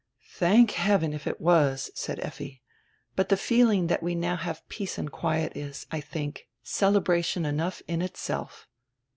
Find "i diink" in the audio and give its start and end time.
5.91-6.39